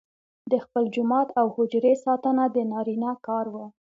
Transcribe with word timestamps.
د 0.51 0.53
خپل 0.63 0.83
جومات 0.95 1.29
او 1.39 1.45
حجرې 1.55 1.93
ساتنه 2.05 2.43
د 2.55 2.57
نارینه 2.71 3.11
کار 3.27 3.45
وو. 3.53 3.65